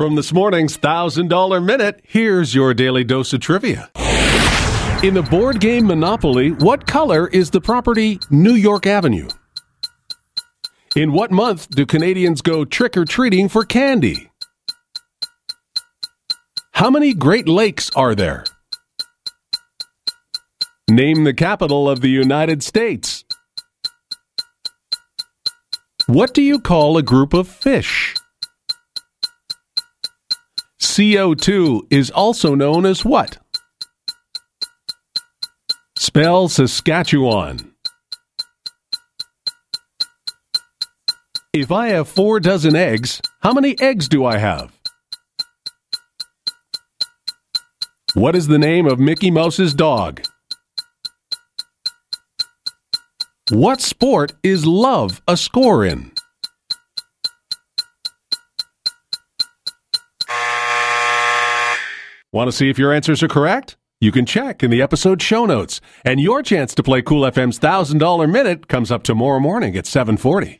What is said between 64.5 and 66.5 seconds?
in the episode show notes. And your